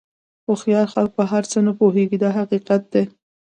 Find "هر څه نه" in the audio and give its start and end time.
1.31-1.71